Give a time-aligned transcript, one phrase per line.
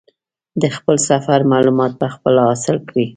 [0.61, 3.05] د خپل سفر معلومات په خپله حاصل کړي.